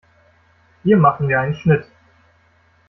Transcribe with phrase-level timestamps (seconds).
[0.81, 1.85] Hier machen wir einen Schnitt.